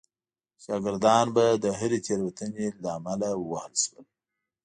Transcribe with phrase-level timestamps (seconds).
[0.63, 4.05] شاګردان به د هرې تېروتنې له امله ووهل شول.